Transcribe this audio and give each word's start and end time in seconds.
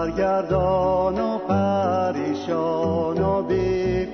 سرگردان 0.00 1.20
و 1.20 1.38
پریشان 1.38 3.22
و 3.22 3.42
بی 3.42 4.06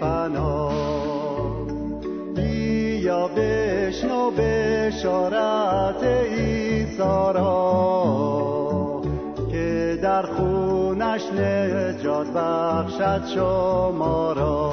بیا 2.34 3.28
بشنو 3.28 4.30
بشارت 4.30 6.02
ایسا 6.02 7.30
را 7.30 9.02
که 9.50 9.98
در 10.02 10.22
خونش 10.22 11.22
نجات 11.32 12.26
بخشد 12.26 13.26
شما 13.34 14.32
را. 14.32 14.72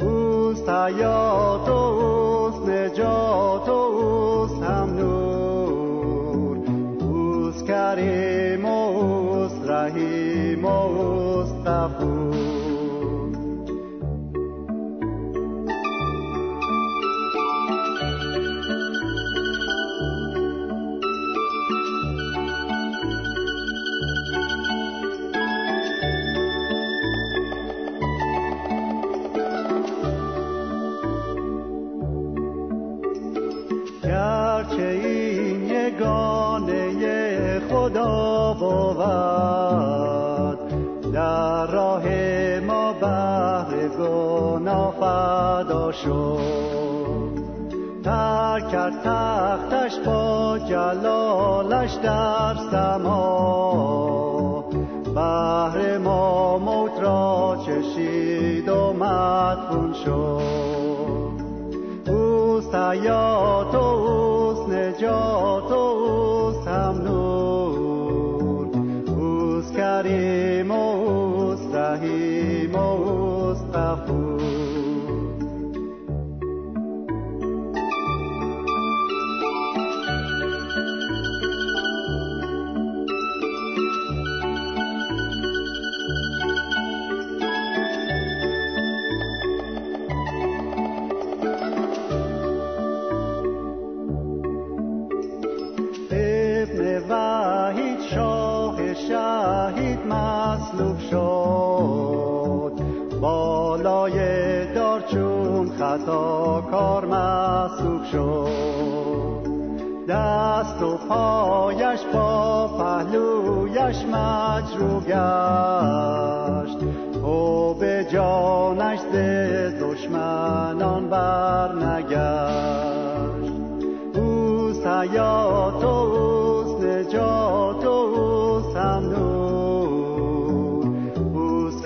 اوست 0.00 0.68
حیات 0.68 1.68
و 1.68 1.72
اوست 1.72 2.68
نجات 2.68 3.68
و 3.68 3.72
اوست 3.72 4.62
هم 4.62 4.96
نور. 4.96 6.58
اوست 7.00 7.66
کریم 7.66 8.27
شد. 45.92 46.38
ترک 48.04 48.68
کرد 48.68 49.02
تختش 49.04 49.98
با 50.06 50.58
جلالش 50.58 51.94
در 51.94 52.54
سما. 52.70 54.64
بهر 55.14 55.98
ما 55.98 56.58
موت 56.58 57.00
را 57.00 57.58
چشید 57.66 58.68
و 58.68 58.92
مدفون 58.92 59.94
شد. 60.04 61.38
اوست 62.10 62.74
حیات 62.74 63.74
و 63.74 64.07
اوست 65.02 65.04
نجات 65.04 65.87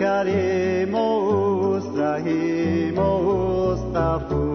کریم 0.02 0.94
و 0.94 1.78
رحیم 1.96 2.98
و 2.98 4.51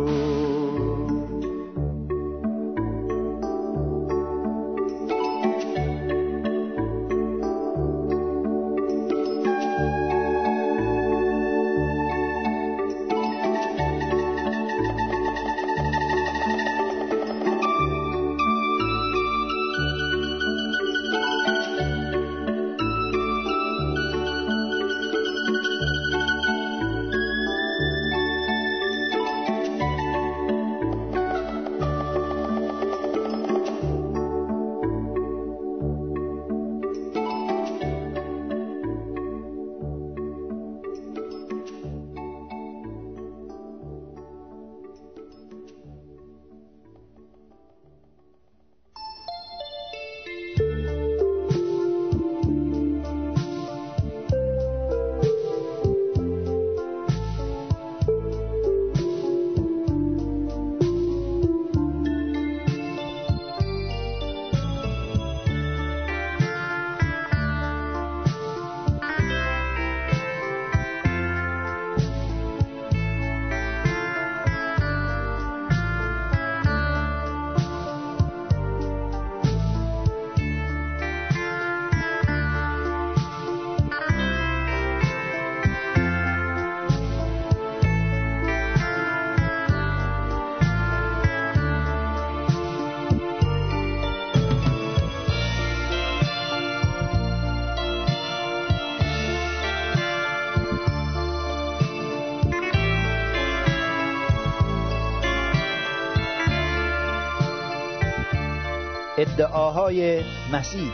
ادعاهای 109.18 110.24
مسیح. 110.54 110.92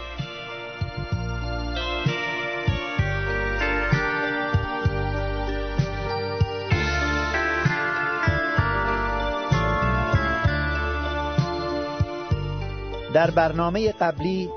در 13.13 13.31
برنامه 13.31 13.91
قبلی 13.91 14.49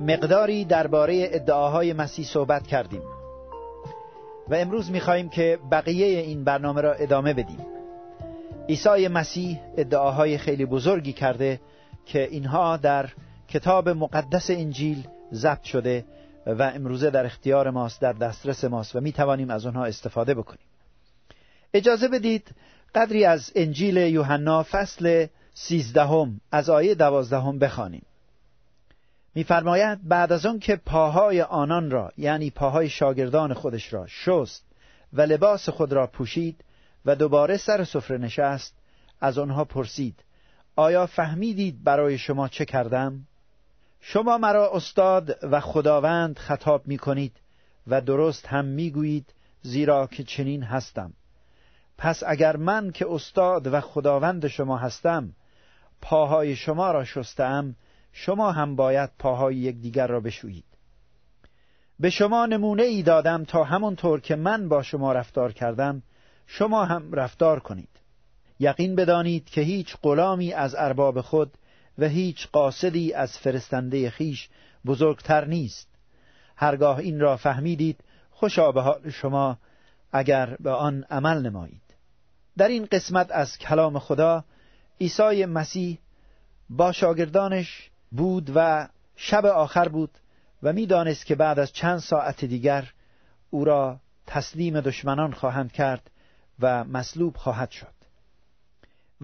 مقداری 0.00 0.64
درباره 0.64 1.28
ادعاهای 1.32 1.92
مسیح 1.92 2.24
صحبت 2.24 2.66
کردیم. 2.66 3.02
و 4.48 4.54
امروز 4.54 4.90
می‌خواهیم 4.90 5.28
که 5.28 5.58
بقیه 5.70 6.18
این 6.18 6.44
برنامه 6.44 6.80
را 6.80 6.92
ادامه 6.92 7.34
بدیم. 7.34 7.66
عیسی 8.68 9.08
مسیح 9.08 9.58
ادعاهای 9.76 10.38
خیلی 10.38 10.66
بزرگی 10.66 11.12
کرده 11.12 11.60
که 12.06 12.28
اینها 12.30 12.76
در 12.76 13.10
کتاب 13.48 13.88
مقدس 13.88 14.50
انجیل 14.50 15.06
ضبط 15.32 15.62
شده 15.62 16.04
و 16.46 16.62
امروزه 16.62 17.10
در 17.10 17.26
اختیار 17.26 17.70
ماست 17.70 18.00
در 18.00 18.12
دسترس 18.12 18.64
ماست 18.64 18.96
و 18.96 19.00
می 19.00 19.12
توانیم 19.12 19.50
از 19.50 19.66
آنها 19.66 19.84
استفاده 19.84 20.34
بکنیم. 20.34 20.66
اجازه 21.74 22.08
بدید 22.08 22.54
قدری 22.94 23.24
از 23.24 23.52
انجیل 23.54 23.96
یوحنا 23.96 24.62
فصل 24.62 25.26
سیزدهم 25.54 26.40
از 26.52 26.70
آیه 26.70 26.94
دوازدهم 26.94 27.58
بخوانیم. 27.58 28.06
میفرماید 29.34 30.08
بعد 30.08 30.32
از 30.32 30.46
آن 30.46 30.58
که 30.58 30.76
پاهای 30.76 31.42
آنان 31.42 31.90
را 31.90 32.12
یعنی 32.16 32.50
پاهای 32.50 32.88
شاگردان 32.88 33.54
خودش 33.54 33.92
را 33.92 34.06
شست 34.06 34.64
و 35.12 35.22
لباس 35.22 35.68
خود 35.68 35.92
را 35.92 36.06
پوشید 36.06 36.64
و 37.04 37.16
دوباره 37.16 37.56
سر 37.56 37.84
سفره 37.84 38.18
نشست 38.18 38.74
از 39.20 39.38
آنها 39.38 39.64
پرسید 39.64 40.23
آیا 40.76 41.06
فهمیدید 41.06 41.84
برای 41.84 42.18
شما 42.18 42.48
چه 42.48 42.64
کردم؟ 42.64 43.26
شما 44.00 44.38
مرا 44.38 44.70
استاد 44.72 45.38
و 45.42 45.60
خداوند 45.60 46.38
خطاب 46.38 46.86
می 46.86 46.98
کنید 46.98 47.36
و 47.86 48.00
درست 48.00 48.46
هم 48.46 48.64
می 48.64 48.90
گویید 48.90 49.34
زیرا 49.62 50.06
که 50.06 50.24
چنین 50.24 50.62
هستم. 50.62 51.12
پس 51.98 52.22
اگر 52.26 52.56
من 52.56 52.90
که 52.90 53.06
استاد 53.10 53.66
و 53.66 53.80
خداوند 53.80 54.46
شما 54.46 54.76
هستم 54.76 55.32
پاهای 56.02 56.56
شما 56.56 56.90
را 56.92 57.04
شستم 57.04 57.76
شما 58.12 58.52
هم 58.52 58.76
باید 58.76 59.10
پاهای 59.18 59.56
یکدیگر 59.56 60.06
را 60.06 60.20
بشویید. 60.20 60.64
به 62.00 62.10
شما 62.10 62.46
نمونه 62.46 62.82
ای 62.82 63.02
دادم 63.02 63.44
تا 63.44 63.64
همانطور 63.64 64.20
که 64.20 64.36
من 64.36 64.68
با 64.68 64.82
شما 64.82 65.12
رفتار 65.12 65.52
کردم 65.52 66.02
شما 66.46 66.84
هم 66.84 67.12
رفتار 67.12 67.60
کنید. 67.60 67.88
یقین 68.58 68.96
بدانید 68.96 69.44
که 69.44 69.60
هیچ 69.60 69.96
غلامی 70.02 70.52
از 70.52 70.74
ارباب 70.74 71.20
خود 71.20 71.58
و 71.98 72.08
هیچ 72.08 72.48
قاصدی 72.52 73.12
از 73.12 73.38
فرستنده 73.38 74.10
خیش 74.10 74.48
بزرگتر 74.86 75.44
نیست. 75.44 75.88
هرگاه 76.56 76.98
این 76.98 77.20
را 77.20 77.36
فهمیدید 77.36 78.00
خوشا 78.30 78.72
به 78.72 78.82
حال 78.82 79.10
شما 79.10 79.58
اگر 80.12 80.56
به 80.60 80.70
آن 80.70 81.04
عمل 81.10 81.42
نمایید. 81.42 81.82
در 82.56 82.68
این 82.68 82.88
قسمت 82.92 83.32
از 83.32 83.58
کلام 83.58 83.98
خدا 83.98 84.44
عیسی 85.00 85.44
مسیح 85.44 85.98
با 86.70 86.92
شاگردانش 86.92 87.90
بود 88.12 88.50
و 88.54 88.88
شب 89.16 89.46
آخر 89.46 89.88
بود 89.88 90.10
و 90.62 90.72
می‌دانست 90.72 91.26
که 91.26 91.34
بعد 91.34 91.58
از 91.58 91.72
چند 91.72 91.98
ساعت 91.98 92.44
دیگر 92.44 92.92
او 93.50 93.64
را 93.64 94.00
تسلیم 94.26 94.80
دشمنان 94.80 95.32
خواهند 95.32 95.72
کرد 95.72 96.10
و 96.60 96.84
مصلوب 96.84 97.36
خواهد 97.36 97.70
شد. 97.70 97.93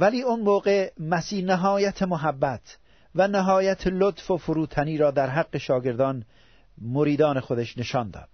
ولی 0.00 0.22
اون 0.22 0.40
موقع 0.40 0.92
مسیح 0.98 1.44
نهایت 1.44 2.02
محبت 2.02 2.78
و 3.14 3.28
نهایت 3.28 3.86
لطف 3.86 4.30
و 4.30 4.36
فروتنی 4.36 4.96
را 4.96 5.10
در 5.10 5.30
حق 5.30 5.56
شاگردان 5.56 6.24
مریدان 6.78 7.40
خودش 7.40 7.78
نشان 7.78 8.10
داد. 8.10 8.28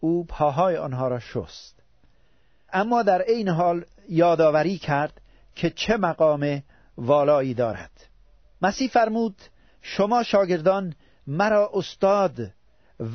او 0.00 0.24
پاهای 0.24 0.76
آنها 0.76 1.08
را 1.08 1.18
شست. 1.18 1.82
اما 2.72 3.02
در 3.02 3.22
عین 3.22 3.48
حال 3.48 3.84
یادآوری 4.08 4.78
کرد 4.78 5.20
که 5.54 5.70
چه 5.70 5.96
مقام 5.96 6.62
والایی 6.96 7.54
دارد. 7.54 7.90
مسیح 8.62 8.88
فرمود 8.88 9.42
شما 9.82 10.22
شاگردان 10.22 10.94
مرا 11.26 11.70
استاد 11.74 12.40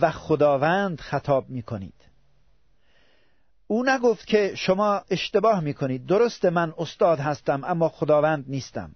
و 0.02 0.12
خداوند 0.12 1.00
خطاب 1.00 1.50
می 1.50 1.62
کنید 1.62 2.11
او 3.72 3.84
نگفت 3.84 4.28
که 4.28 4.56
شما 4.56 5.02
اشتباه 5.10 5.60
می 5.60 5.74
کنید 5.74 6.06
درست 6.06 6.46
من 6.46 6.74
استاد 6.78 7.20
هستم 7.20 7.64
اما 7.64 7.90
خداوند 7.90 8.46
نیستم. 8.48 8.92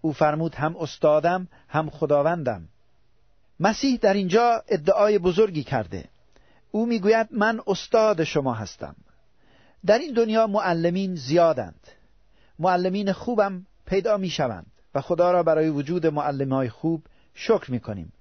او 0.00 0.12
فرمود 0.12 0.54
هم 0.54 0.76
استادم 0.76 1.48
هم 1.68 1.90
خداوندم. 1.90 2.68
مسیح 3.60 3.98
در 3.98 4.14
اینجا 4.14 4.62
ادعای 4.68 5.18
بزرگی 5.18 5.62
کرده. 5.62 6.04
او 6.70 6.86
می‌گوید 6.86 7.28
من 7.30 7.60
استاد 7.66 8.24
شما 8.24 8.54
هستم. 8.54 8.96
در 9.86 9.98
این 9.98 10.14
دنیا 10.14 10.46
معلمین 10.46 11.14
زیادند. 11.14 11.86
معلمین 12.58 13.12
خوبم 13.12 13.66
پیدا 13.86 14.16
می 14.16 14.30
شوند 14.30 14.66
و 14.94 15.00
خدا 15.00 15.32
را 15.32 15.42
برای 15.42 15.68
وجود 15.68 16.06
معلم 16.06 16.52
های 16.52 16.68
خوب 16.68 17.02
شکر 17.34 17.70
می 17.70 17.80
کنیم 17.80 18.12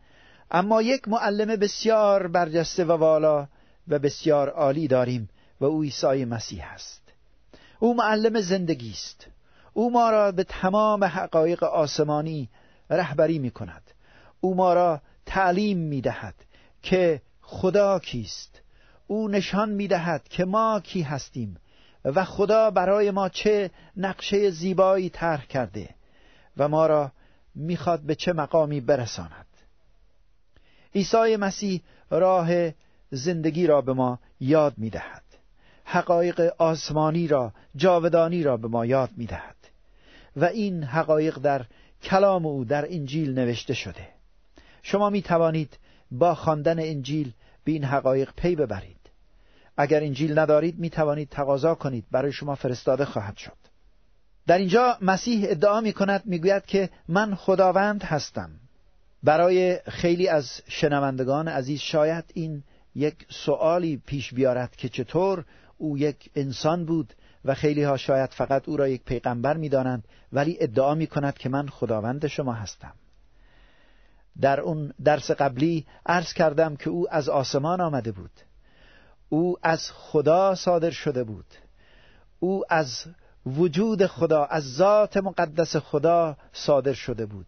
اما 0.51 0.81
یک 0.81 1.07
معلم 1.07 1.56
بسیار 1.56 2.27
برجسته 2.27 2.85
و 2.85 2.91
والا 2.91 3.47
و 3.88 4.00
بسیار 4.00 4.50
عالی 4.50 4.88
داریم. 4.88 5.29
و 5.59 5.65
او 5.65 5.81
عیسی 5.81 6.25
مسیح 6.25 6.71
است 6.73 7.01
او 7.79 7.95
معلم 7.95 8.41
زندگی 8.41 8.91
است. 8.91 9.27
او 9.73 9.91
ما 9.91 10.09
را 10.09 10.31
به 10.31 10.44
تمام 10.44 11.03
حقایق 11.03 11.63
آسمانی 11.63 12.50
رهبری 12.89 13.39
می 13.39 13.51
کند 13.51 13.91
او 14.41 14.56
ما 14.56 14.73
را 14.73 15.01
تعلیم 15.25 15.77
می 15.77 16.01
دهد 16.01 16.35
که 16.83 17.21
خدا 17.41 18.00
کیست. 18.00 18.61
او 19.07 19.27
نشان 19.27 19.69
می 19.69 19.88
دهد 19.88 20.27
که 20.29 20.45
ما 20.45 20.79
کی 20.79 21.01
هستیم 21.01 21.57
و 22.06 22.25
خدا 22.25 22.71
برای 22.71 23.11
ما 23.11 23.29
چه 23.29 23.71
نقشه 23.97 24.50
زیبایی 24.50 25.09
طرح 25.09 25.45
کرده 25.45 25.89
و 26.57 26.67
ما 26.67 26.88
را 26.88 27.11
می‌خواد 27.56 28.00
به 28.00 28.15
چه 28.15 28.33
مقامی 28.33 28.81
برساند. 28.81 29.45
عیسی 30.95 31.35
مسیح 31.35 31.81
راه 32.09 32.49
زندگی 33.11 33.68
را 33.68 33.81
به 33.81 33.94
ما 33.94 34.19
یاد 34.39 34.73
می‌دهد. 34.78 35.23
حقایق 35.92 36.54
آسمانی 36.58 37.28
را 37.28 37.54
جاودانی 37.76 38.44
را 38.44 38.58
به 38.58 38.68
ما 38.68 38.86
یاد 38.86 39.10
می‌دهد. 39.18 39.56
و 40.36 40.46
این 40.46 40.84
حقایق 40.84 41.38
در 41.38 41.66
کلام 42.04 42.46
او 42.46 42.66
در 42.66 42.86
انجیل 42.94 43.40
نوشته 43.40 43.74
شده. 43.74 44.08
شما 44.81 45.10
می 45.10 45.22
توانید 45.22 45.78
با 46.12 46.36
خواندن 46.36 46.80
انجیل 46.80 47.31
به 47.64 47.72
این 47.72 47.84
حقایق 47.84 48.31
پی 48.36 48.56
ببرید. 48.56 49.00
اگر 49.78 50.04
انجیل 50.04 50.40
ندارید 50.40 50.80
می 50.80 50.90
توانید 50.90 51.30
تقاضا 51.30 51.76
کنید. 51.76 52.06
برای 52.12 52.31
شما 52.31 52.56
فرستاده 52.56 53.06
خواهد 53.06 53.38
شد. 53.38 53.58
در 54.48 54.58
اینجا 54.58 54.98
مسیح 55.02 55.46
ادعا 55.50 55.81
می 55.81 55.94
کند 55.94 56.22
می 56.26 56.40
گوید 56.40 56.66
که 56.66 56.90
من 57.08 57.36
خداوند 57.36 58.04
هستم. 58.04 58.50
برای 59.24 59.80
خیلی 59.88 60.28
از 60.28 60.62
شنوندگان 60.68 61.48
عزیز 61.48 61.80
شاید 61.80 62.24
این 62.34 62.64
یک 62.96 63.26
سوالی 63.30 64.02
پیش 64.06 64.34
بیارد 64.34 64.76
که 64.76 64.90
چطور 64.90 65.46
او 65.80 65.98
یک 65.98 66.30
انسان 66.36 66.86
بود 66.86 67.14
و 67.45 67.54
خیلی 67.54 67.83
ها 67.83 67.98
شاید 67.98 68.30
فقط 68.30 68.69
او 68.69 68.78
را 68.78 68.88
یک 68.88 69.04
پیغمبر 69.04 69.57
می 69.57 69.69
دانند 69.69 70.07
ولی 70.33 70.57
ادعا 70.59 70.95
می 70.95 71.07
کند 71.07 71.38
که 71.38 71.50
من 71.50 71.68
خداوند 71.68 72.28
شما 72.28 72.54
هستم. 72.54 72.94
در 74.42 74.62
اون 74.62 74.94
درس 75.04 75.31
قبلی 75.31 75.86
عرض 76.06 76.33
کردم 76.33 76.76
که 76.76 76.90
او 76.90 77.14
از 77.14 77.30
آسمان 77.30 77.81
آمده 77.81 78.12
بود. 78.12 78.31
او 79.30 79.57
از 79.64 79.92
خدا 79.92 80.56
صادر 80.56 80.92
شده 80.92 81.24
بود. 81.24 81.45
او 82.40 82.64
از 82.69 83.06
وجود 83.45 84.06
خدا 84.06 84.45
از 84.45 84.74
ذات 84.76 85.18
مقدس 85.18 85.76
خدا 85.76 86.38
صادر 86.54 86.94
شده 86.94 87.26
بود. 87.26 87.48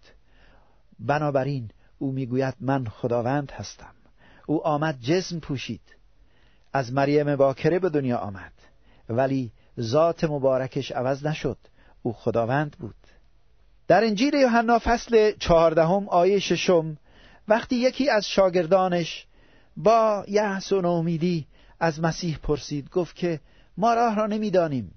بنابراین 1.00 1.70
او 1.98 2.12
می‌گوید 2.12 2.56
من 2.60 2.86
خداوند 2.88 3.52
هستم. 3.52 3.94
او 4.46 4.68
آمد 4.68 5.00
جسم 5.00 5.40
پوشید. 5.40 6.01
از 6.74 6.94
مریم 6.94 7.36
باکره 7.36 7.80
به 7.80 7.90
دنیا 7.90 8.18
آمد. 8.18 8.54
ولی 9.10 9.52
ذات 9.80 10.24
مبارکش 10.24 10.92
عوض 10.92 11.26
نشد. 11.26 11.58
او 12.04 12.14
خداوند 12.14 12.76
بود. 12.80 12.96
در 13.88 14.04
انجیل 14.04 14.34
یوحنا 14.34 14.80
فصل 14.80 15.32
چهاردهم 15.40 16.10
آیه 16.10 16.40
ششم 16.40 16.98
وقتی 17.48 17.76
یکی 17.76 18.10
از 18.10 18.26
شاگردانش 18.26 19.26
با 19.78 20.26
یأس 20.28 20.72
و 20.72 20.82
نومیدی 20.82 21.48
از 21.80 22.00
مسیح 22.00 22.38
پرسید 22.38 22.90
گفت 22.90 23.16
که 23.16 23.40
ما 23.78 23.94
راه 23.94 24.16
را 24.16 24.28
نمی‌دانیم. 24.28 24.94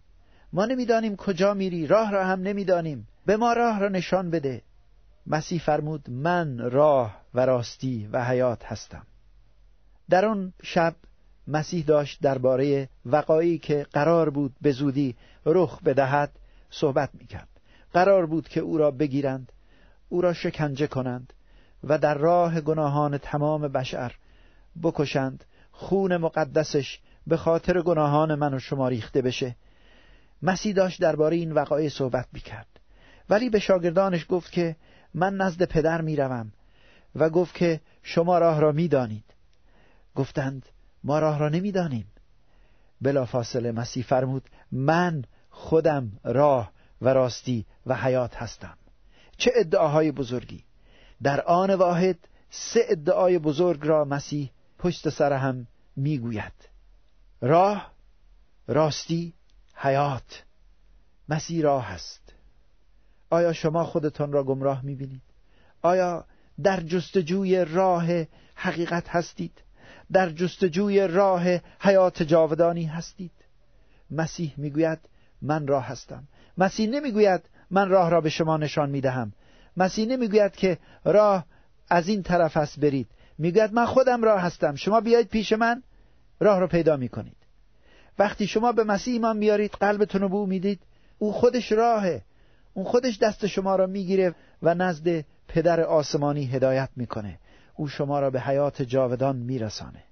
ما 0.53 0.65
نمی‌دانیم 0.65 1.17
کجا 1.17 1.55
میری 1.55 1.87
راه 1.87 2.13
را 2.13 2.27
هم 2.27 2.41
نمی‌دانیم. 2.43 3.09
به 3.27 3.37
ما 3.37 3.53
راه 3.53 3.81
را 3.81 3.89
نشان 3.89 4.31
بده. 4.31 4.63
مسیح 5.27 5.61
فرمود 5.61 6.11
من 6.11 6.59
راه 6.71 7.21
و 7.35 7.47
راستی 7.47 8.09
و 8.13 8.25
حیات 8.25 8.65
هستم. 8.65 9.07
در 10.11 10.25
آن 10.25 10.53
شب 10.63 10.95
مسیح 11.49 11.85
داشت 11.85 12.21
درباره 12.23 12.89
وقایعی 13.07 13.59
که 13.59 13.87
قرار 13.93 14.31
بود 14.31 14.57
به 14.63 14.73
زودی 14.73 15.17
رخ 15.47 15.83
بدهد 15.83 16.33
صحبت 16.71 17.11
می‌کرد. 17.13 17.49
قرار 17.93 18.27
بود 18.27 18.49
که 18.49 18.61
او 18.61 18.79
را 18.79 18.91
بگیرند 18.91 19.53
او 20.09 20.21
را 20.21 20.33
شکنجه 20.33 20.87
کنند 20.87 21.33
و 21.85 21.99
در 21.99 22.15
راه 22.15 22.61
گناهان 22.61 23.19
تمام 23.19 23.69
بشر 23.69 24.15
بکشند. 24.83 25.45
خون 25.73 26.17
مقدسش 26.17 27.01
به 27.27 27.37
خاطر 27.37 27.83
گناهان 27.83 28.35
من 28.35 28.55
و 28.55 28.59
شما 28.59 28.89
ریخته 28.89 29.23
بشه. 29.23 29.57
مسیح 30.43 30.75
داشت 30.75 31.01
درباره 31.01 31.37
این 31.37 31.53
وقایع 31.53 31.89
صحبت 31.89 32.27
می‌کرد. 32.33 32.67
ولی 33.31 33.51
به 33.51 33.59
شاگردانش 33.59 34.27
گفت 34.29 34.53
که 34.53 34.77
من 35.15 35.37
نزد 35.37 35.63
پدر 35.65 36.01
می‌روم 36.01 36.53
و 37.15 37.31
گفت 37.31 37.55
که 37.55 37.81
شما 38.03 38.39
راه 38.39 38.61
را 38.61 38.73
می‌دانید. 38.73 39.25
گفتند 40.15 40.67
ما 41.05 41.19
راه 41.19 41.39
را 41.39 41.49
نمی‌دانیم. 41.49 42.07
بلافاصله 43.01 43.73
مسیح 43.73 44.05
فرمود 44.05 44.51
من 44.73 45.25
خودم 45.51 46.13
راه 46.25 46.73
و 47.03 47.09
راستی 47.09 47.67
و 47.87 47.95
حیات 47.95 48.37
هستم. 48.37 48.79
چه 49.37 49.53
ادعاهای 49.55 50.13
بزرگی. 50.13 50.65
در 51.23 51.41
آن 51.41 51.75
واحد 51.75 52.19
سه 52.51 52.81
ادعای 52.89 53.39
بزرگ 53.39 53.87
را 53.87 54.05
مسیح 54.05 54.51
پشت 54.79 55.09
سر 55.09 55.33
هم 55.33 55.67
می‌گوید. 55.97 56.53
راه 57.41 57.93
راستی 58.67 59.35
حیات. 59.75 60.45
مسیح 61.29 61.63
راه 61.63 61.91
است. 61.91 62.33
آیا 63.31 63.53
شما 63.53 63.85
خودتان 63.85 64.33
را 64.33 64.45
گمراه 64.45 64.85
می‌بینید؟ 64.85 65.23
آیا 65.83 66.25
در 66.63 66.81
جستجوی 66.81 67.65
راه 67.65 68.07
حقیقت 68.55 69.09
هستید؟ 69.09 69.63
در 70.13 70.31
جستجوی 70.31 71.09
راه 71.09 71.45
حیات 71.81 72.23
جاودانی 72.23 72.85
هستید. 72.85 73.33
مسیح 74.11 74.55
می‌گوید 74.57 74.99
من 75.43 75.67
راه 75.67 75.87
هستم. 75.87 76.25
مسیح 76.59 76.89
نمی‌گوید 76.89 77.43
من 77.71 77.89
راه 77.89 78.11
را 78.11 78.21
به 78.21 78.31
شما 78.31 78.57
نشان 78.57 78.91
می‌دهم. 78.91 79.33
مسیح 79.77 80.09
نمی‌گوید 80.09 80.57
که 80.57 80.79
راه 81.05 81.47
از 81.89 82.09
این 82.09 82.23
طرف 82.23 82.57
است 82.57 82.81
برید. 82.81 83.07
می‌گوید 83.39 83.73
من 83.73 83.87
خودم 83.87 84.25
راه 84.25 84.41
هستم. 84.41 84.75
شما 84.75 85.01
بیایید 85.01 85.29
پیش 85.29 85.53
من. 85.53 85.83
راه 86.41 86.59
را 86.59 86.67
پیدا 86.67 86.97
می‌کنید. 86.97 87.37
وقتی 88.19 88.47
شما 88.47 88.73
به 88.73 88.85
مسیح 88.85 89.15
ایمان 89.15 89.37
میارید 89.37 89.71
قلبتون 89.71 90.21
رو 90.21 90.29
به 90.29 90.35
او 90.35 90.47
می‌دید 90.47 90.81
او 91.19 91.33
خودش 91.33 91.73
راهه. 91.73 92.23
اون 92.75 92.85
خودش 92.85 93.19
دست 93.19 93.47
شما 93.47 93.77
را 93.77 93.87
می‌گیره 93.87 94.35
و 94.63 94.75
نزد 94.75 95.25
پدر 95.49 95.81
آسمانی 95.81 96.47
هدایت 96.47 96.89
می‌کنه. 96.97 97.39
او 97.75 97.89
شما 97.89 98.21
را 98.21 98.31
به 98.31 98.41
حیات 98.41 98.83
جاودان 98.83 99.37
میرسانه. 99.37 100.05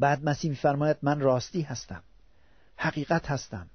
بعد 0.00 0.24
مسیح 0.24 0.50
میفرماید 0.50 0.96
من 1.02 1.20
راستی 1.20 1.62
هستم. 1.62 2.02
حقیقت 2.76 3.30
هستم. 3.30 3.66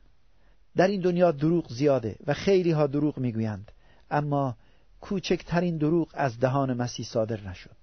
در 0.76 0.88
این 0.88 1.02
دنیا 1.02 1.32
دروغ 1.32 1.72
زیاده 1.72 2.16
و 2.28 2.34
خیلی 2.34 2.72
ها 2.72 2.88
دروغ 2.88 3.18
می‌گویند. 3.18 3.72
اما 4.12 4.58
کوچکترین 5.02 5.78
دروغ 5.78 6.10
از 6.14 6.40
دهان 6.40 6.74
مسیح 6.74 7.06
صادر 7.06 7.42
نشد. 7.42 7.76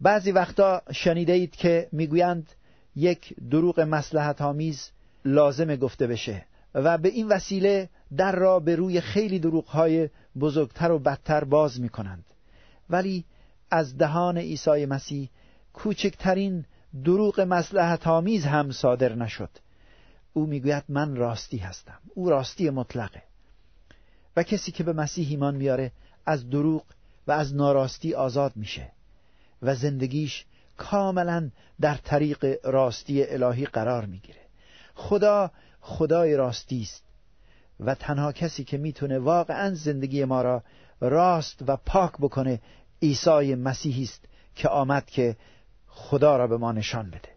بعضی 0.00 0.32
وقتا 0.32 0.82
شنیده 0.92 1.32
اید 1.32 1.56
که 1.56 1.88
می‌گویند 1.92 2.52
یک 2.96 3.34
دروغ 3.50 3.80
مسلحت 3.80 4.42
آمیز 4.42 4.90
لازم 5.24 5.76
گفته 5.76 6.06
بشه 6.06 6.44
و 6.74 6.98
به 6.98 7.08
این 7.08 7.28
وسیله 7.28 7.88
در 8.16 8.36
را 8.36 8.60
به 8.60 8.76
روی 8.76 9.00
خیلی 9.00 9.38
دروغهای 9.38 10.08
بزرگتر 10.40 10.90
و 10.90 10.98
بدتر 10.98 11.44
باز 11.44 11.80
می 11.80 11.88
کنند 11.88 12.24
ولی 12.90 13.24
از 13.70 13.98
دهان 13.98 14.38
عیسی 14.38 14.86
مسیح 14.86 15.30
کوچکترین 15.72 16.64
دروغ 17.04 17.40
مسلحت 17.40 18.06
آمیز 18.06 18.44
هم 18.44 18.70
صادر 18.70 19.14
نشد. 19.14 19.50
او 20.32 20.46
می‌گوید 20.46 20.84
من 20.88 21.16
راستی 21.16 21.58
هستم. 21.58 21.98
او 22.14 22.30
راستی 22.30 22.70
مطلقه. 22.70 23.22
و 24.36 24.42
کسی 24.42 24.72
که 24.72 24.84
به 24.84 24.92
مسیح 24.92 25.28
ایمان 25.30 25.56
میاره 25.56 25.92
از 26.26 26.50
دروغ 26.50 26.82
و 27.26 27.32
از 27.32 27.54
ناراستی 27.54 28.14
آزاد 28.14 28.52
میشه 28.56 28.92
و 29.62 29.74
زندگیش 29.74 30.44
کاملا 30.76 31.50
در 31.80 31.94
طریق 31.94 32.58
راستی 32.64 33.24
الهی 33.24 33.64
قرار 33.66 34.06
می‌گیره. 34.06 34.40
خدا 34.94 35.50
خدای 35.80 36.36
راستی 36.36 36.82
است 36.82 37.02
و 37.80 37.94
تنها 37.94 38.32
کسی 38.32 38.64
که 38.64 38.78
می‌تونه 38.78 39.18
واقعا 39.18 39.74
زندگی 39.74 40.24
ما 40.24 40.42
را 40.42 40.62
راست 41.00 41.62
و 41.66 41.76
پاک 41.76 42.12
بکنه 42.12 42.60
عیسی 43.02 43.54
مسیحی 43.54 44.02
است 44.02 44.24
که 44.54 44.68
آمد 44.68 45.06
که 45.06 45.36
خدا 45.86 46.36
را 46.36 46.46
به 46.46 46.56
ما 46.56 46.72
نشان 46.72 47.10
بده. 47.10 47.28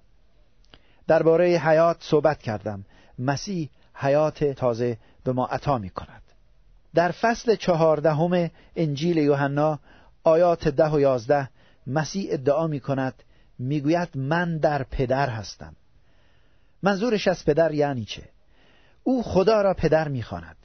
درباره 1.08 1.46
حیات 1.46 1.98
صحبت 2.00 2.41
کردم. 2.41 2.86
مسیح 3.20 3.70
حیات 3.94 4.44
تازه 4.44 4.98
به 5.24 5.32
ما 5.32 5.46
عطا 5.46 5.77
می 5.77 5.89
کند 5.89 6.22
در 6.96 7.12
فصل 7.12 7.56
چهاردهم 7.56 8.50
انجیل 8.75 9.18
یوحنا 9.18 9.80
آیات 10.24 10.68
ده 10.68 10.89
و 10.89 11.00
یازده 11.00 11.50
مسیح 11.88 12.27
ادعا 12.32 12.68
می 12.68 12.80
کند 12.80 13.24
می‌گوید 13.60 14.10
من 14.15 14.58
در 14.58 14.84
پدر 14.84 15.30
هستم. 15.30 15.75
منظورش 16.84 17.27
از 17.27 17.46
پدر 17.46 17.74
یعنی 17.74 18.06
چه؟ 18.06 18.24
او 19.03 19.24
خدا 19.24 19.62
را 19.62 19.74
پدر 19.74 20.08
می‌خواند. 20.08 20.56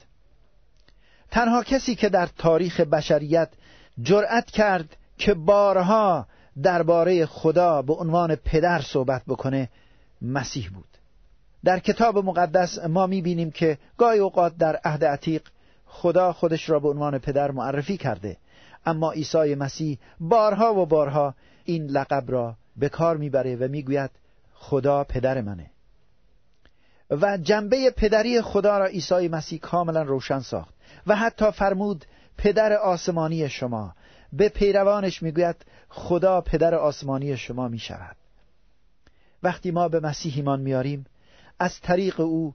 تنها 1.31 1.63
کسی 1.63 1.95
که 1.95 2.09
در 2.09 2.25
تاریخ 2.25 2.79
بشریت 2.79 3.49
جرأت 4.01 4.45
کرد 4.45 4.97
که 5.17 5.33
بارها 5.33 6.27
درباره 6.63 7.25
خدا 7.25 7.81
به 7.81 7.93
عنوان 7.93 8.35
پدر 8.35 8.81
صحبت 8.81 9.21
بکنه 9.27 9.69
مسیح 10.21 10.69
بود. 10.73 10.97
در 11.63 11.79
کتاب 11.79 12.17
مقدس 12.17 12.79
ما 12.79 13.07
می‌بینیم 13.07 13.51
که 13.51 13.77
گاهی 13.97 14.19
اوقات 14.19 14.57
در 14.57 14.79
عهد 14.83 15.05
عتیق 15.05 15.41
خدا 15.85 16.33
خودش 16.33 16.69
را 16.69 16.79
به 16.79 16.89
عنوان 16.89 17.19
پدر 17.19 17.51
معرفی 17.51 17.97
کرده. 17.97 18.37
اما 18.85 19.11
عیسی 19.11 19.55
مسیح 19.55 19.97
بارها 20.19 20.75
و 20.75 20.85
بارها 20.85 21.33
این 21.65 21.87
لقب 21.87 22.23
را 22.27 22.55
به 22.77 22.89
کار 22.89 23.17
می‌بره 23.17 23.55
و 23.55 23.67
می‌گوید 23.67 24.11
خدا 24.53 25.03
پدر 25.03 25.41
منه. 25.41 25.71
و 27.09 27.37
جنبه 27.37 27.89
پدری 27.89 28.41
خدا 28.41 28.77
را 28.77 28.85
عیسی 28.85 29.27
مسیح 29.27 29.59
کاملا 29.59 30.01
روشن 30.01 30.39
ساخت 30.39 30.73
و 31.07 31.15
حتی 31.15 31.51
فرمود 31.51 32.05
پدر 32.37 32.73
آسمانی 32.73 33.49
شما. 33.49 33.95
به 34.33 34.49
پیروانش 34.49 35.23
می‌گوید 35.23 35.55
خدا 35.89 36.41
پدر 36.41 36.75
آسمانی 36.75 37.37
شما 37.37 37.67
می 37.67 37.79
شود 37.79 38.15
وقتی 39.43 39.71
ما 39.71 39.87
به 39.87 39.99
مسیح 39.99 40.33
ایمان 40.35 40.61
میاریم 40.61 41.05
از 41.59 41.79
طریق 41.79 42.19
او 42.19 42.53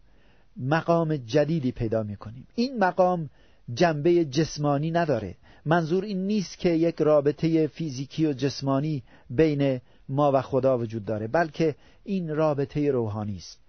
مقام 0.56 1.16
جدیدی 1.16 1.72
پیدا 1.72 2.02
می 2.02 2.16
کنیم 2.16 2.46
این 2.54 2.78
مقام 2.78 3.30
جنبه 3.74 4.24
جسمانی 4.24 4.90
نداره. 4.90 5.34
منظور 5.64 6.04
این 6.04 6.26
نیست 6.26 6.58
که 6.58 6.68
یک 6.68 7.02
رابطه 7.02 7.66
فیزیکی 7.66 8.26
و 8.26 8.32
جسمانی 8.32 9.02
بین 9.30 9.80
ما 10.08 10.32
و 10.32 10.42
خدا 10.42 10.78
وجود 10.78 11.04
داره 11.04 11.26
بلکه 11.26 11.74
این 12.04 12.36
رابطه 12.36 12.90
روحانی 12.90 13.36
است. 13.36 13.60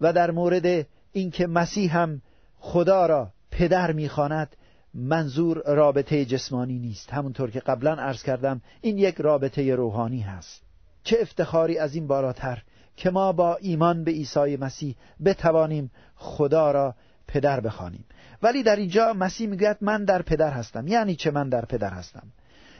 و 0.00 0.12
در 0.12 0.30
مورد 0.30 0.86
اینکه 1.12 1.46
مسیح 1.46 1.96
هم 1.96 2.22
خدا 2.58 3.06
را 3.06 3.32
پدر 3.50 3.92
می‌خواند 3.92 4.56
منظور 4.94 5.62
رابطه 5.66 6.24
جسمانی 6.24 6.78
نیست. 6.78 7.12
همونطور 7.12 7.50
که 7.50 7.60
قبلا 7.60 7.94
عرض 7.94 8.22
کردم 8.22 8.60
این 8.80 8.98
یک 8.98 9.16
رابطه 9.16 9.74
روحانی 9.74 10.20
هست. 10.20 10.62
چه 11.02 11.16
افتخاری 11.20 11.78
از 11.78 11.94
این 11.94 12.06
بالاتر 12.06 12.62
که 12.96 13.10
ما 13.10 13.32
با 13.32 13.56
ایمان 13.56 14.04
به 14.04 14.10
عیسی 14.10 14.56
مسیح 14.56 14.96
بتوانیم 15.24 15.90
خدا 16.14 16.70
را 16.70 16.94
پدر 17.26 17.60
بخوانیم. 17.60 18.04
ولی 18.42 18.62
در 18.62 18.76
اینجا 18.76 19.12
مسیح 19.12 19.48
می‌گوید 19.48 19.76
من 19.80 20.04
در 20.04 20.22
پدر 20.22 20.50
هستم. 20.50 20.86
یعنی 20.86 21.16
چه 21.16 21.30
من 21.30 21.48
در 21.48 21.64
پدر 21.64 21.90
هستم؟ 21.90 22.26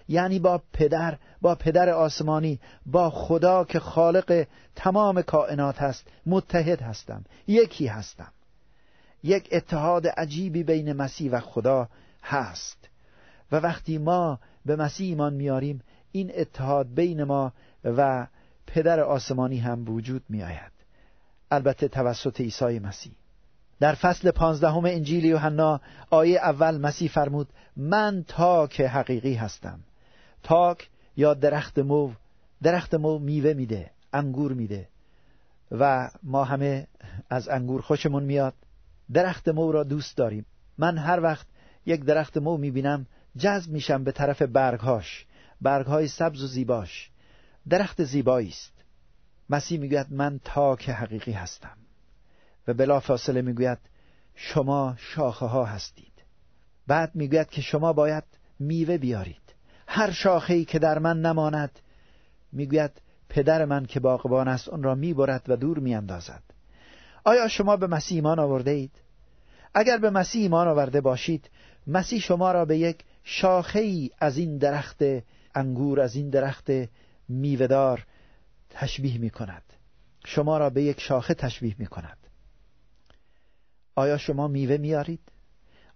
یعنی 0.08 0.38
با 0.38 0.62
پدر 0.72 1.18
با 1.40 1.54
پدر 1.54 1.88
آسمانی 1.88 2.60
با 2.86 3.10
خدا 3.10 3.64
که 3.64 3.80
خالق 3.80 4.46
تمام 4.76 5.22
کائنات 5.22 5.82
هست 5.82 6.06
متحد 6.26 6.82
هستم. 6.82 7.24
یکی 7.46 7.86
هستم. 7.86 8.32
یک 9.22 9.48
اتحاد 9.52 10.06
عجیبی 10.06 10.62
بین 10.62 10.92
مسیح 10.92 11.30
و 11.30 11.40
خدا 11.40 11.88
هست. 12.22 12.88
و 13.52 13.56
وقتی 13.56 13.98
ما 13.98 14.38
به 14.66 14.76
مسیح 14.76 15.06
ایمان 15.06 15.34
میاریم 15.34 15.82
این 16.12 16.30
اتحاد 16.34 16.94
بین 16.94 17.24
ما 17.24 17.52
و 17.84 18.26
پدر 18.66 19.00
آسمانی 19.00 19.58
هم 19.58 19.88
وجود 19.88 20.22
می 20.28 20.42
آید 20.42 20.72
البته 21.50 21.88
توسط 21.88 22.40
عیسی 22.40 22.78
مسیح. 22.78 23.12
در 23.80 23.94
فصل 23.94 24.30
پانزدهم 24.30 24.84
انجیل 24.84 25.24
یوحنا 25.24 25.80
آیه 26.10 26.38
اول 26.38 26.78
مسیح 26.78 27.10
فرمود 27.10 27.48
من 27.76 28.24
تاک 28.28 28.80
حقیقی 28.80 29.34
هستم. 29.34 29.80
تاک 30.42 30.90
یا 31.16 31.34
درخت 31.34 31.78
مو 31.78 32.12
درخت 32.62 32.94
مو 32.94 33.18
میوه 33.18 33.52
میده 33.52 33.90
انگور 34.12 34.52
میده. 34.52 34.88
و 35.70 36.10
ما 36.22 36.44
همه 36.44 36.86
از 37.30 37.48
انگور 37.48 37.80
خوشمون 37.80 38.22
میاد. 38.22 38.54
درخت 39.12 39.48
مو 39.48 39.72
را 39.72 39.84
دوست 39.84 40.16
داریم. 40.16 40.46
من 40.78 40.98
هر 40.98 41.20
وقت 41.20 41.46
یک 41.86 42.04
درخت 42.04 42.36
مو 42.36 42.56
می‌بینم 42.56 43.06
جذب 43.36 43.72
میشم 43.72 44.04
به 44.04 44.12
طرف 44.12 44.42
برگهاش. 44.42 45.26
برگهای 45.60 46.08
سبز 46.08 46.42
و 46.42 46.46
زیباش. 46.46 47.10
درخت 47.68 48.04
زیبایی 48.04 48.48
است. 48.48 48.72
مسیح 49.50 49.80
می‌گوید 49.80 50.06
من 50.12 50.40
تاک 50.44 50.90
حقیقی 50.90 51.32
هستم. 51.32 51.76
و 52.68 52.74
بلا 52.74 53.00
فاصله 53.00 53.42
می‌گوید 53.42 53.78
شما 54.34 54.94
شاخه 54.98 55.46
ها 55.46 55.64
هستید. 55.64 56.12
بعد 56.86 57.14
می‌گوید 57.14 57.50
که 57.50 57.62
شما 57.62 57.92
باید 57.92 58.24
میوه 58.58 58.98
بیارید. 58.98 59.54
هر 59.86 60.10
شاخه 60.10 60.54
ای 60.54 60.64
که 60.64 60.78
در 60.78 60.98
من 60.98 61.20
نماند 61.20 61.78
می‌گوید 62.52 62.90
پدر 63.28 63.64
من 63.64 63.86
که 63.86 64.00
باغبان 64.00 64.48
است 64.48 64.68
اون 64.68 64.82
را 64.82 64.94
می‌برد 64.94 65.42
و 65.48 65.56
دور 65.56 65.78
میاندازد. 65.78 66.42
آیا 67.24 67.48
شما 67.48 67.76
به 67.76 67.86
مسیح 67.86 68.16
ایمان 68.16 68.38
آورده 68.38 68.70
اید؟ 68.70 68.92
اگر 69.74 69.98
به 69.98 70.10
مسیح 70.10 70.42
ایمان 70.42 70.68
آورده 70.68 71.00
باشید 71.00 71.50
مسیح 71.86 72.20
شما 72.20 72.52
را 72.52 72.64
به 72.64 72.78
یک 72.78 73.04
شاخه 73.24 73.80
ای 73.80 74.10
از 74.18 74.38
این 74.38 74.58
درخت 74.58 75.02
انگور 75.54 76.00
از 76.00 76.14
این 76.16 76.30
درخت 76.30 76.70
میوهدار 77.28 78.06
تشبیه 78.70 79.18
می 79.18 79.30
کند 79.30 79.62
شما 80.24 80.58
را 80.58 80.70
به 80.70 80.82
یک 80.82 81.00
شاخه 81.00 81.34
تشبیه 81.34 81.74
می 81.78 81.86
کند 81.86 82.18
آیا 83.94 84.18
شما 84.18 84.48
میوه 84.48 84.76
میارید؟ 84.76 85.20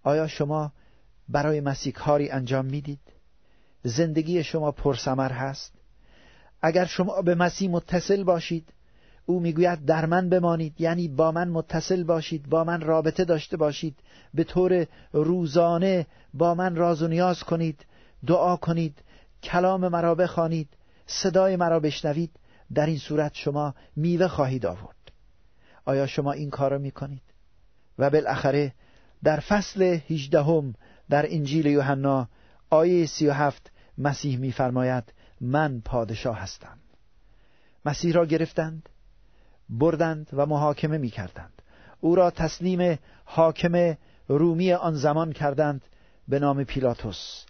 آیا 0.02 0.26
شما 0.26 0.72
برای 1.28 1.60
مسیح 1.60 1.92
کاری 1.92 2.30
انجام 2.30 2.66
می‌دید 2.66 3.00
زندگی 3.82 4.44
شما 4.44 4.72
پرسمر 4.72 5.32
هست 5.32 5.72
اگر 6.62 6.84
شما 6.84 7.22
به 7.22 7.34
مسیح 7.34 7.70
متصل 7.70 8.24
باشید 8.24 8.72
او 9.26 9.40
می‌گوید 9.40 9.84
در 9.84 10.06
من 10.06 10.28
بمانید 10.28 10.80
یعنی 10.80 11.08
با 11.08 11.32
من 11.32 11.48
متصل 11.48 12.02
باشید 12.02 12.48
با 12.48 12.64
من 12.64 12.80
رابطه 12.80 13.24
داشته 13.24 13.56
باشید 13.56 13.96
به 14.34 14.44
طور 14.44 14.86
روزانه 15.12 16.06
با 16.34 16.54
من 16.54 16.76
راز 16.76 17.02
و 17.02 17.08
نیاز 17.08 17.42
کنید 17.42 17.86
دعا 18.26 18.56
کنید 18.56 18.98
کلام 19.42 19.88
مرا 19.88 20.14
بخوانید 20.14 20.68
صدای 21.06 21.56
مرا 21.56 21.80
بشنوید 21.80 22.30
در 22.74 22.86
این 22.86 22.98
صورت 22.98 23.34
شما 23.34 23.74
میوه 23.96 24.28
خواهید 24.28 24.66
آورد. 24.66 25.12
آیا 25.84 26.06
شما 26.06 26.32
این 26.32 26.50
کار 26.50 26.70
را 26.70 26.78
می 26.78 26.90
کنید؟ 26.90 27.22
و 27.98 28.10
بالاخره 28.10 28.72
در 29.24 29.40
فصل 29.40 29.82
هیچدهم 30.06 30.74
در 31.10 31.26
انجیل 31.28 31.66
یوحنا 31.66 32.28
آیه 32.70 33.06
سی 33.06 33.26
و 33.26 33.32
هفت 33.32 33.70
مسیح 33.98 34.38
میفرماید 34.38 35.04
من 35.40 35.80
پادشاه 35.80 36.38
هستم. 36.38 36.78
مسیح 37.84 38.12
را 38.12 38.26
گرفتند؟ 38.26 38.88
بردند 39.68 40.30
و 40.32 40.46
محاکمه 40.46 40.98
می 40.98 41.10
کردند 41.10 41.62
او 42.00 42.14
را 42.14 42.30
تسلیم 42.30 42.98
حاکم 43.24 43.96
رومی 44.28 44.72
آن 44.72 44.94
زمان 44.94 45.32
کردند 45.32 45.82
به 46.28 46.38
نام 46.38 46.64
پیلاتوس. 46.64 47.44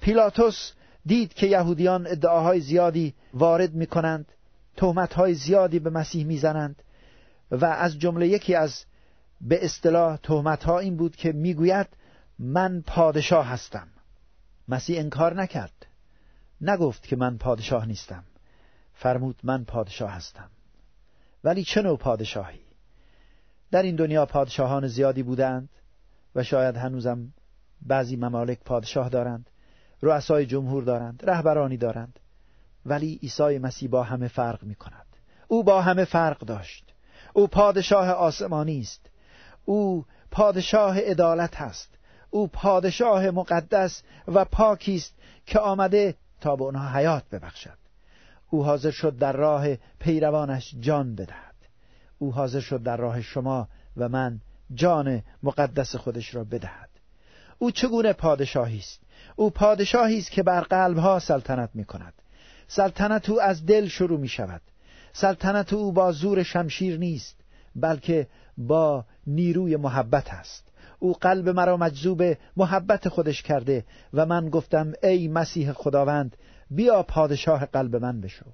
پیلاتوس 0.00 0.72
دید 1.06 1.34
که 1.34 1.46
یهودیان 1.46 2.06
ادعاهای 2.06 2.60
زیادی 2.60 3.14
وارد 3.34 3.74
می 3.74 3.86
کنند 3.86 4.32
تهمتهای 4.76 5.34
زیادی 5.34 5.78
به 5.78 5.90
مسیح 5.90 6.24
می‌زنند 6.24 6.82
و 7.50 7.64
از 7.64 7.98
جمله 7.98 8.28
یکی 8.28 8.54
از 8.54 8.84
به 9.40 9.64
اصطلاح 9.64 10.16
تهمتها 10.16 10.78
این 10.78 10.96
بود 10.96 11.16
که 11.16 11.32
می‌گوید 11.32 11.86
من 12.38 12.82
پادشاه 12.86 13.46
هستم. 13.46 13.88
مسیح 14.68 14.98
انکار 14.98 15.34
نکرد. 15.34 15.86
نگفت 16.60 17.06
که 17.06 17.16
من 17.16 17.38
پادشاه 17.38 17.86
نیستم. 17.86 18.24
فرمود 18.94 19.40
من 19.42 19.64
پادشاه 19.64 20.10
هستم. 20.10 20.50
ولی 21.44 21.64
چه 21.64 21.82
نوع 21.82 21.96
پادشاهی؟ 21.96 22.60
در 23.70 23.82
این 23.82 23.96
دنیا 23.96 24.26
پادشاهان 24.26 24.86
زیادی 24.86 25.22
بودند 25.22 25.68
و 26.34 26.42
شاید 26.42 26.76
هنوزم 26.76 27.32
بعضی 27.82 28.16
ممالک 28.16 28.58
پادشاه 28.64 29.08
دارند 29.08 29.50
رؤسای 30.02 30.46
جمهور 30.46 30.82
دارند 30.82 31.22
رهبرانی 31.24 31.76
دارند. 31.76 32.20
ولی 32.86 33.18
عیسی 33.22 33.58
مسیح 33.58 33.90
با 33.90 34.02
همه 34.02 34.28
فرق 34.28 34.62
می 34.62 34.74
کند 34.74 35.06
او 35.48 35.64
با 35.64 35.82
همه 35.82 36.04
فرق 36.04 36.38
داشت. 36.38 36.84
او 37.32 37.46
پادشاه 37.46 38.08
آسمانی 38.08 38.80
است. 38.80 39.10
او 39.64 40.04
پادشاه 40.30 40.98
عدالت 41.00 41.60
است. 41.60 41.98
او 42.30 42.48
پادشاه 42.48 43.30
مقدس 43.30 44.02
و 44.28 44.44
پاکی 44.44 44.96
است 44.96 45.14
که 45.46 45.58
آمده 45.58 46.14
تا 46.40 46.56
به 46.56 46.66
آنها 46.66 46.98
حیات 46.98 47.24
ببخشد. 47.32 47.79
او 48.50 48.64
حاضر 48.64 48.90
شد 48.90 49.18
در 49.18 49.32
راه 49.32 49.66
پیروانش 49.98 50.74
جان 50.80 51.14
بدهد. 51.14 51.54
او 52.18 52.32
حاضر 52.32 52.60
شد 52.60 52.82
در 52.82 52.96
راه 52.96 53.22
شما 53.22 53.68
و 53.96 54.08
من 54.08 54.40
جان 54.74 55.22
مقدس 55.42 55.96
خودش 55.96 56.34
را 56.34 56.44
بدهد. 56.44 56.88
او 57.58 57.70
چگونه 57.70 58.12
پادشاهی 58.12 58.78
است؟ 58.78 59.00
او 59.36 59.50
پادشاهی 59.50 60.18
است 60.18 60.30
که 60.30 60.42
بر 60.42 60.60
قلبها 60.60 61.18
سلطنت 61.18 61.70
می 61.74 61.84
کند 61.84 62.14
سلطنت 62.68 63.30
او 63.30 63.42
از 63.42 63.66
دل 63.66 63.88
شروع 63.88 64.20
می 64.20 64.28
شود 64.28 64.62
سلطنت 65.12 65.72
او 65.72 65.92
با 65.92 66.12
زور 66.12 66.42
شمشیر 66.42 66.98
نیست 66.98 67.36
بلکه 67.76 68.26
با 68.58 69.04
نیروی 69.26 69.76
محبت 69.76 70.28
است. 70.28 70.70
او 70.98 71.12
قلب 71.12 71.48
مرا 71.48 71.76
مجذوب 71.76 72.22
محبت 72.56 73.08
خودش 73.08 73.42
کرده 73.42 73.84
و 74.14 74.26
من 74.26 74.48
گفتم 74.48 74.92
ای 75.02 75.28
مسیح 75.28 75.72
خداوند 75.72 76.36
بیا 76.70 77.02
پادشاه 77.02 77.66
قلب 77.66 77.96
من 77.96 78.20
بشو. 78.20 78.46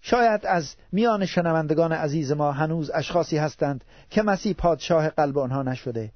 شاید 0.00 0.46
از 0.46 0.74
میان 0.92 1.26
شنوندگان 1.26 1.92
عزیز 1.92 2.32
ما 2.32 2.52
هنوز 2.52 2.90
اشخاصی 2.94 3.36
هستند 3.36 3.84
که 4.10 4.22
مسیح 4.22 4.52
پادشاه 4.52 5.08
قلب 5.08 5.38
آنها 5.38 5.62
نشده. 5.62 6.12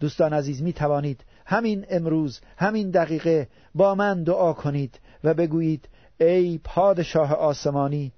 دوستان 0.00 0.32
عزیز 0.32 0.62
می 0.62 0.72
توانید 0.72 1.24
همین 1.46 1.86
امروز 1.90 2.40
همین 2.56 2.90
دقیقه 2.90 3.48
با 3.74 3.94
من 3.94 4.22
دعا 4.22 4.52
کنید 4.52 5.00
و 5.24 5.34
بگویید 5.34 5.88
ای 6.20 6.60
پادشاه 6.64 7.34
آسمانی 7.34 8.12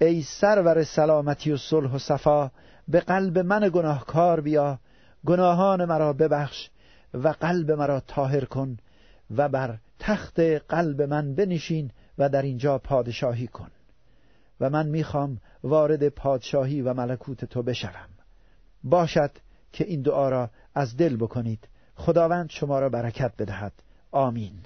ای 0.00 0.22
سرور 0.22 0.84
سلامتی 0.84 1.52
و 1.52 1.56
صلح 1.56 1.92
و 1.92 1.98
صفا 1.98 2.50
به 2.88 3.00
قلب 3.00 3.38
من 3.38 3.70
گناهکار 3.72 4.40
بیا 4.40 4.78
گناهان 5.26 5.84
مرا 5.84 6.12
ببخش 6.12 6.70
و 7.14 7.28
قلب 7.28 7.70
مرا 7.70 8.00
طاهر 8.00 8.44
کن 8.44 8.76
و 9.36 9.48
بر 9.48 9.78
تخت 10.04 10.40
قلب 10.40 11.02
من 11.02 11.34
بنشین 11.34 11.90
و 12.18 12.28
در 12.28 12.42
اینجا 12.42 12.78
پادشاهی 12.78 13.46
کن. 13.46 13.70
و 14.60 14.70
من 14.70 14.88
می‌خوام 14.88 15.40
وارد 15.62 16.08
پادشاهی 16.08 16.82
و 16.82 16.94
ملکوت 16.94 17.44
تو 17.44 17.62
بشوم. 17.62 18.08
باشد 18.84 19.30
که 19.72 19.84
این 19.84 20.02
دعا 20.02 20.28
را 20.28 20.50
از 20.74 20.96
دل 20.96 21.16
بکنید. 21.16 21.68
خداوند 21.94 22.50
شما 22.50 22.80
را 22.80 22.88
برکت 22.88 23.32
بدهد. 23.38 23.72
آمین. 24.10 24.58